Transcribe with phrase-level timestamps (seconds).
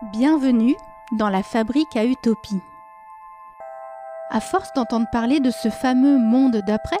[0.00, 0.76] Bienvenue
[1.10, 2.60] dans la fabrique à utopie.
[4.30, 7.00] À force d'entendre parler de ce fameux monde d'après,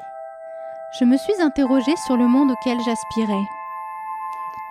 [0.98, 3.44] je me suis interrogée sur le monde auquel j'aspirais.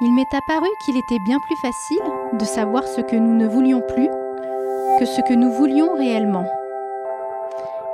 [0.02, 3.80] Il m'est apparu qu'il était bien plus facile de savoir ce que nous ne voulions
[3.80, 4.10] plus
[5.00, 6.48] que ce que nous voulions réellement.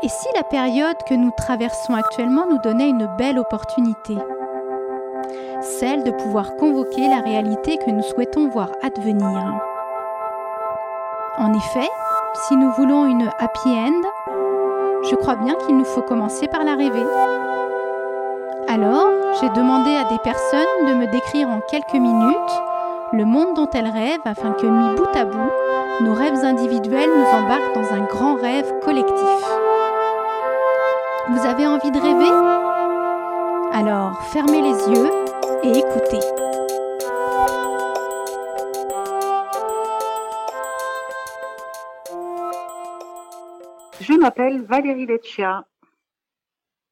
[0.02, 4.18] Et si la période que nous traversons actuellement nous donnait une belle opportunité
[5.62, 9.73] Celle de pouvoir convoquer la réalité que nous souhaitons voir advenir.
[11.38, 11.90] En effet,
[12.48, 14.02] si nous voulons une happy end,
[15.10, 17.06] je crois bien qu'il nous faut commencer par la rêver.
[18.68, 19.08] Alors,
[19.42, 22.36] j'ai demandé à des personnes de me décrire en quelques minutes
[23.14, 25.52] le monde dont elles rêvent afin que, mis bout à bout,
[26.02, 29.44] nos rêves individuels nous embarquent dans un grand rêve collectif.
[31.30, 32.32] Vous avez envie de rêver?
[33.74, 35.10] Alors, fermez les yeux
[35.64, 36.20] et écoutez.
[44.02, 45.66] Je m'appelle Valérie Leccia.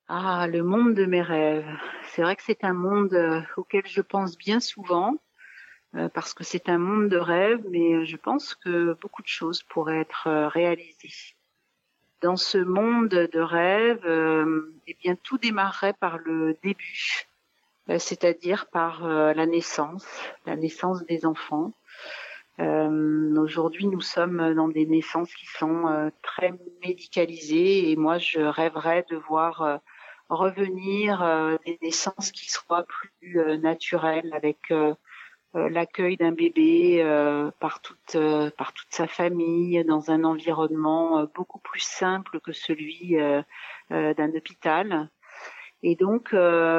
[0.07, 1.65] Ah, le monde de mes rêves.
[2.09, 5.15] C'est vrai que c'est un monde euh, auquel je pense bien souvent,
[5.95, 9.63] euh, parce que c'est un monde de rêves, mais je pense que beaucoup de choses
[9.63, 11.35] pourraient être euh, réalisées.
[12.21, 14.05] Dans ce monde de rêves,
[14.85, 17.25] eh bien, tout démarrerait par le début,
[17.97, 20.05] c'est-à-dire par la naissance,
[20.45, 21.73] la naissance des enfants.
[22.61, 26.53] Euh, Aujourd'hui, nous sommes dans des naissances qui sont euh, très
[26.85, 29.77] médicalisées et moi, je rêverais de voir euh,
[30.29, 34.73] revenir euh, des naissances qui soient plus naturelles avec
[35.53, 37.03] l'accueil d'un bébé
[37.59, 38.17] par toute
[38.57, 43.17] par toute sa famille dans un environnement beaucoup plus simple que celui
[43.89, 45.09] d'un hôpital.
[45.83, 46.33] Et donc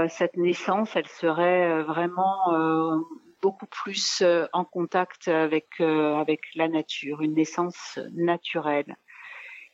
[0.09, 3.05] cette naissance, elle serait vraiment
[3.43, 8.97] beaucoup plus euh, en contact avec euh, avec la nature, une naissance naturelle.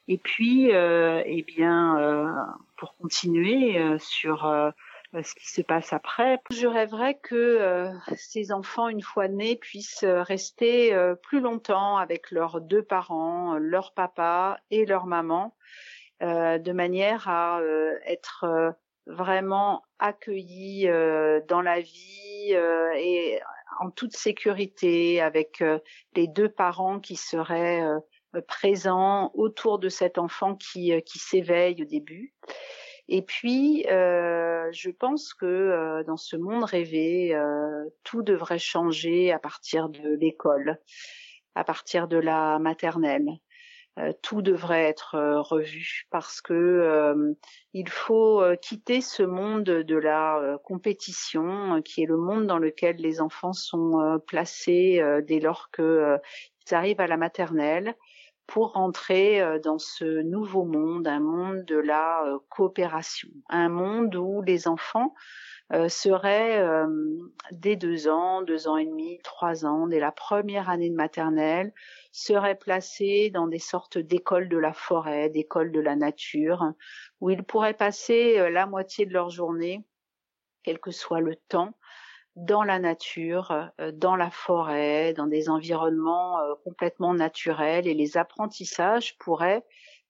[0.08, 4.72] Et puis, euh, eh bien, pour continuer sur
[5.12, 10.96] ce qui se passe après, je rêverais que ces enfants, une fois nés, puissent rester
[11.22, 15.54] plus longtemps avec leurs deux parents, leur papa et leur maman,
[16.22, 17.60] de manière à
[18.06, 18.74] être
[19.08, 20.86] vraiment accueillis
[21.48, 23.40] dans la vie et
[23.78, 25.78] en toute sécurité avec euh,
[26.14, 31.82] les deux parents qui seraient euh, présents autour de cet enfant qui, euh, qui s'éveille
[31.82, 32.34] au début.
[33.10, 37.34] Et puis, je pense que dans ce monde rêvé,
[38.04, 40.78] tout devrait changer à partir de l'école,
[41.54, 43.38] à partir de la maternelle.
[43.98, 47.32] Euh, tout devrait être euh, revu parce que euh,
[47.72, 53.20] il faut quitter ce monde de la compétition qui est le monde dans lequel les
[53.20, 56.18] enfants sont placés dès lors qu'ils
[56.72, 57.94] arrivent à la maternelle
[58.46, 64.66] pour rentrer dans ce nouveau monde, un monde de la coopération, un monde où les
[64.66, 65.14] enfants
[65.88, 66.64] seraient
[67.50, 71.72] dès deux ans, deux ans et demi, trois ans, dès la première année de maternelle,
[72.12, 76.72] seraient placés dans des sortes d'écoles de la forêt, d'écoles de la nature,
[77.20, 79.84] où ils pourraient passer euh, la moitié de leur journée,
[80.62, 81.74] quel que soit le temps,
[82.36, 88.16] dans la nature, euh, dans la forêt, dans des environnements euh, complètement naturels et les
[88.16, 89.64] apprentissages pourraient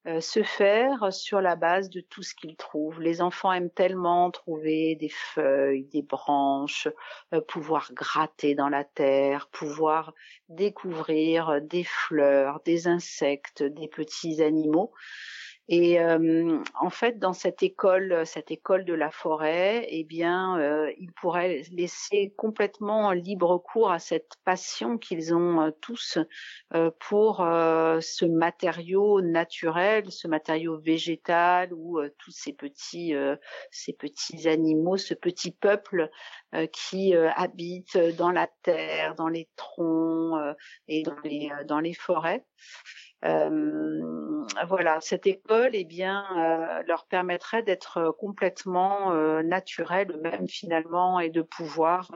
[0.07, 3.01] euh, se faire sur la base de tout ce qu'ils trouvent.
[3.01, 6.89] Les enfants aiment tellement trouver des feuilles, des branches,
[7.35, 10.15] euh, pouvoir gratter dans la terre, pouvoir
[10.49, 14.93] découvrir des fleurs, des insectes, des petits animaux.
[15.71, 20.91] Et euh, en fait, dans cette école, cette école de la forêt, eh bien, euh,
[20.99, 26.17] ils pourraient laisser complètement libre cours à cette passion qu'ils ont euh, tous
[26.73, 33.15] euh, pour euh, ce matériau naturel, ce matériau végétal ou tous ces petits,
[33.71, 36.11] ces petits animaux, ce petit peuple
[36.73, 40.39] qui habite dans la terre, dans les troncs
[40.87, 42.45] et dans les dans les forêts.
[43.25, 51.19] Euh, voilà, cette école, eh bien, euh, leur permettrait d'être complètement euh, naturels eux-mêmes finalement
[51.19, 52.11] et de pouvoir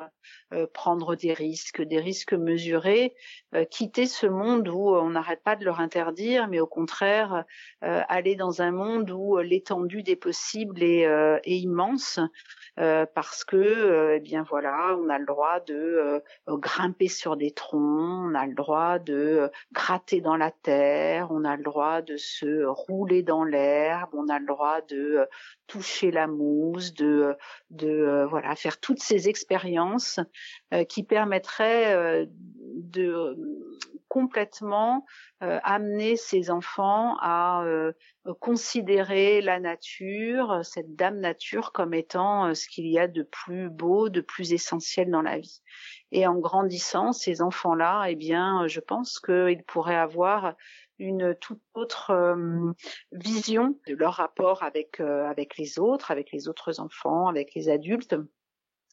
[0.74, 3.14] prendre des risques, des risques mesurés,
[3.70, 7.44] quitter ce monde où on n'arrête pas de leur interdire, mais au contraire
[7.80, 11.04] aller dans un monde où l'étendue des possibles est,
[11.44, 12.20] est immense.
[12.80, 17.36] Euh, parce que euh, eh bien voilà, on a le droit de euh, grimper sur
[17.36, 20.91] des troncs, on a le droit de gratter dans la terre,
[21.30, 25.26] on a le droit de se rouler dans l'herbe, on a le droit de
[25.66, 27.36] toucher la mousse, de
[27.70, 30.20] de voilà faire toutes ces expériences
[30.88, 32.26] qui permettraient
[32.76, 33.36] de
[34.12, 35.06] complètement
[35.40, 37.64] amener ces enfants à
[38.40, 44.10] considérer la nature, cette dame nature comme étant ce qu'il y a de plus beau,
[44.10, 45.62] de plus essentiel dans la vie.
[46.10, 50.56] Et en grandissant, ces enfants-là, eh bien, je pense qu'ils pourraient avoir
[50.98, 52.36] une toute autre
[53.12, 58.14] vision de leur rapport avec avec les autres, avec les autres enfants, avec les adultes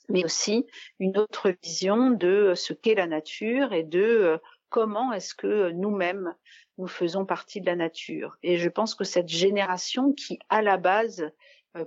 [0.09, 0.65] mais aussi
[0.99, 4.39] une autre vision de ce qu'est la nature et de
[4.69, 6.33] comment est-ce que nous-mêmes
[6.77, 8.37] nous faisons partie de la nature.
[8.41, 11.29] Et je pense que cette génération qui, à la base,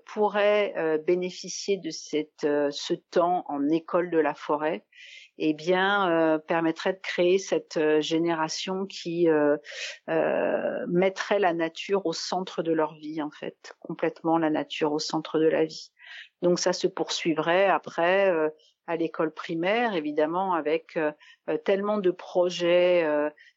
[0.06, 4.84] pourrait bénéficier de cette, ce temps en école de la forêt,
[5.38, 9.28] eh bien, permettrait de créer cette génération qui
[10.06, 15.38] mettrait la nature au centre de leur vie, en fait, complètement la nature au centre
[15.38, 15.90] de la vie.
[16.43, 18.32] Donc ça se poursuivrait après
[18.87, 20.99] à l'école primaire, évidemment, avec
[21.64, 23.06] tellement de projets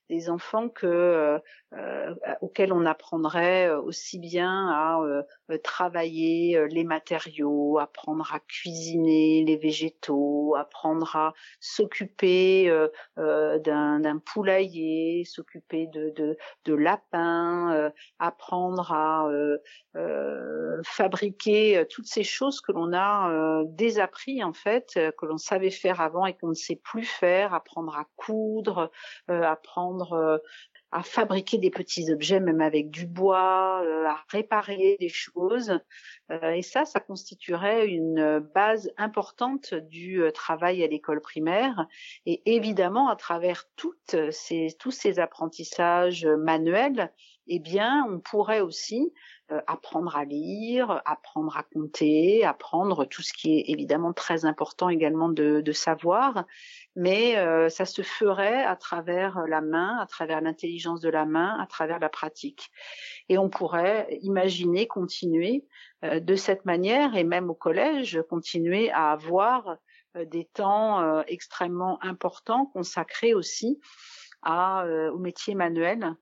[0.10, 1.40] des enfants que euh,
[1.74, 5.00] euh, auxquels on apprendrait euh, aussi bien à
[5.63, 12.72] travailler les matériaux, apprendre à cuisiner les végétaux, apprendre à s'occuper
[13.18, 19.30] d'un poulailler, s'occuper de, de, de lapins, apprendre à
[20.84, 26.25] fabriquer toutes ces choses que l'on a désappris en fait, que l'on savait faire avant
[26.25, 28.92] et qu'on ne sait plus faire, apprendre à coudre,
[29.28, 30.38] apprendre euh,
[30.92, 35.77] à fabriquer des petits objets, même avec du bois, euh, à réparer des choses.
[36.31, 41.88] Euh, et ça, ça constituerait une base importante du travail à l'école primaire.
[42.25, 43.65] Et évidemment, à travers
[44.31, 47.12] ces, tous ces apprentissages manuels,
[47.47, 49.13] eh bien, on pourrait aussi
[49.68, 55.30] apprendre à lire, apprendre à compter, apprendre tout ce qui est évidemment très important également
[55.30, 56.45] de, de savoir,
[56.95, 61.57] mais euh, ça se ferait à travers la main, à travers l'intelligence de la main,
[61.59, 62.71] à travers la pratique.
[63.30, 65.65] Et on pourrait imaginer continuer
[66.03, 69.77] euh, de cette manière, et même au collège, continuer à avoir
[70.15, 73.80] euh, des temps extrêmement importants consacrés aussi
[74.42, 76.15] à, au métier manuel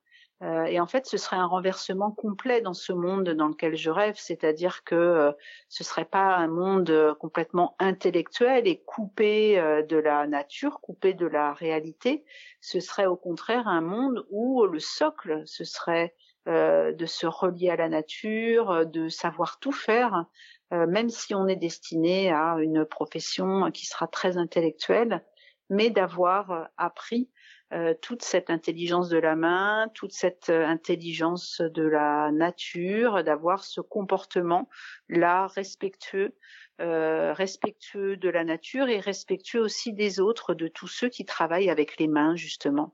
[0.44, 3.90] euh, et en fait, ce serait un renversement complet dans ce monde dans lequel je
[3.90, 5.32] rêve, c'est-à-dire que euh,
[5.70, 9.56] ce serait pas un monde euh, complètement intellectuel et coupé
[9.88, 12.26] de la nature, coupé de la réalité.
[12.60, 16.14] Ce serait au contraire un monde où le socle, ce serait
[16.46, 20.26] de se relier à la nature, de savoir tout faire,
[20.72, 25.24] même si on est destiné à une profession qui sera très intellectuelle,
[25.70, 27.30] mais d'avoir appris
[27.74, 33.64] euh, toute cette intelligence de la main, toute cette euh, intelligence de la nature, d'avoir
[33.64, 34.70] ce comportement
[35.10, 36.36] là respectueux,
[36.82, 41.72] euh, respectueux de la nature et respectueux aussi des autres, de tous ceux qui travaillent
[41.72, 42.94] avec les mains justement.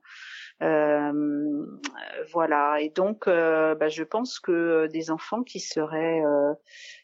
[2.32, 2.80] voilà.
[2.80, 6.22] Et donc, bah, je pense que des enfants qui seraient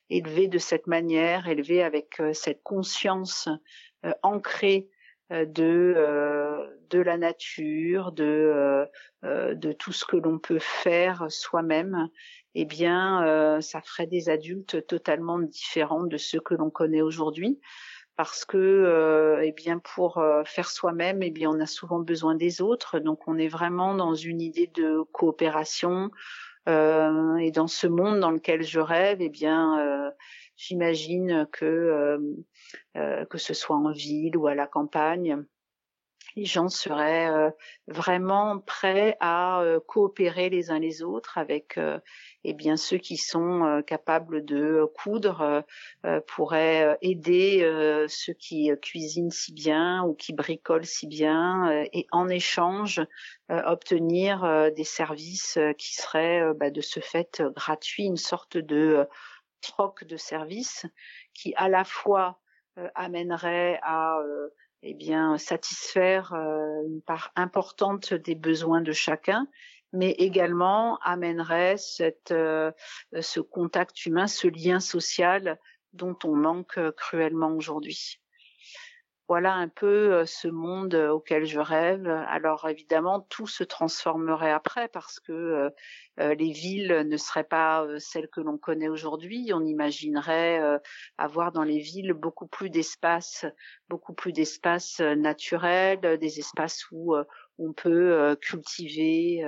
[0.09, 3.49] élevés de cette manière, élevés avec cette conscience
[4.23, 4.89] ancrée
[5.31, 8.87] de de la nature, de euh,
[9.25, 12.09] euh, de tout ce que l'on peut faire soi-même,
[12.55, 17.61] eh bien, euh, ça ferait des adultes totalement différents de ceux que l'on connaît aujourd'hui.
[18.17, 22.99] Parce que eh bien pour faire soi-même eh bien on a souvent besoin des autres.
[22.99, 26.11] Donc on est vraiment dans une idée de coopération
[26.67, 30.15] et dans ce monde dans lequel je rêve eh bien
[30.57, 32.19] j'imagine que
[32.95, 35.45] que ce soit en ville ou à la campagne
[36.37, 37.51] les gens seraient euh,
[37.89, 41.99] vraiment prêts à euh, coopérer les uns les autres avec euh,
[42.45, 45.65] eh bien ceux qui sont capables de coudre
[46.29, 53.01] pourraient aider ceux qui cuisinent si bien ou qui bricolent si bien et en échange
[53.49, 59.09] obtenir des services qui seraient bah, de ce fait gratuits, une sorte de
[59.61, 60.87] troc de services
[61.35, 62.41] qui à la fois
[62.95, 64.21] amènerait à
[64.83, 69.49] eh bien satisfaire euh, une part importante des besoins de chacun,
[69.93, 72.71] mais également amènerait cette, euh,
[73.21, 75.59] ce contact humain, ce lien social
[75.93, 78.21] dont on manque cruellement aujourd'hui
[79.29, 82.07] voilà un peu ce monde auquel je rêve.
[82.29, 85.71] Alors évidemment, tout se transformerait après parce que
[86.19, 89.51] les villes ne seraient pas celles que l'on connaît aujourd'hui.
[89.53, 90.81] On imaginerait
[91.19, 93.45] avoir dans les villes beaucoup plus d'espaces,
[93.89, 97.17] beaucoup plus d'espaces naturels, des espaces où
[97.59, 99.45] on peut cultiver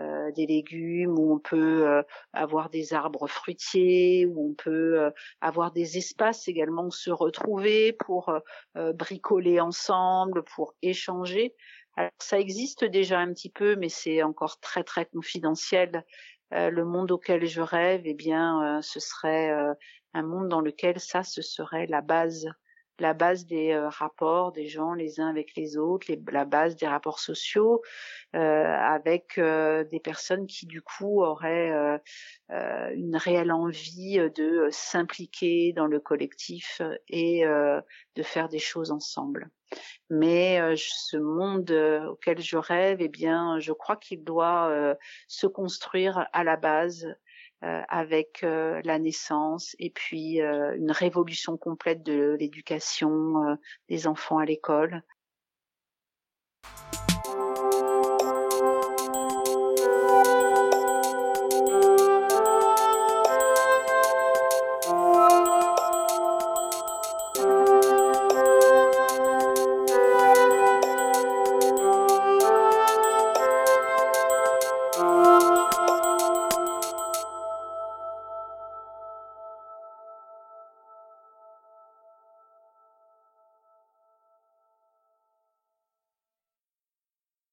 [0.00, 2.02] euh, des légumes, où on peut euh,
[2.32, 8.32] avoir des arbres fruitiers, où on peut euh, avoir des espaces également se retrouver pour
[8.74, 11.54] bricoler ensemble, pour échanger.
[11.96, 16.04] Alors, ça existe déjà un petit peu, mais c'est encore très très confidentiel.
[16.52, 19.50] Le monde auquel je rêve, eh bien, ce serait
[20.14, 22.48] un monde dans lequel ça, ce serait la base
[23.00, 26.86] la base des euh, rapports des gens les uns avec les autres, la base des
[26.86, 27.82] rapports sociaux,
[28.36, 32.00] euh, avec euh, des personnes qui du coup auraient
[32.94, 39.50] une réelle envie de s'impliquer dans le collectif et de faire des choses ensemble.
[40.08, 41.70] Mais ce monde
[42.08, 44.96] auquel je rêve, eh bien, je crois qu'il doit
[45.28, 47.06] se construire à la base
[47.62, 54.38] euh, avec euh, la naissance et puis euh, une révolution complète de l'éducation des enfants
[54.38, 55.02] à l'école.